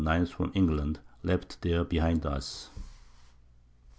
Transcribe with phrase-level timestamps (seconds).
[0.31, 2.71] _from England, left there behind us.